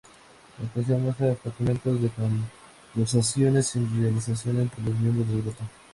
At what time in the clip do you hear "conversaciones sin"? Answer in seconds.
2.95-4.01